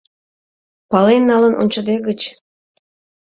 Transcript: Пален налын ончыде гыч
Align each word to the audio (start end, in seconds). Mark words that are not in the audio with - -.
Пален 0.91 1.23
налын 1.29 1.53
ончыде 1.61 1.95
гыч 2.07 2.21